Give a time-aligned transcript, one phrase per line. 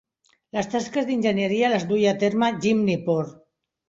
[0.55, 3.29] Les tasques d'enginyeria les duia a terme Jim Nipor.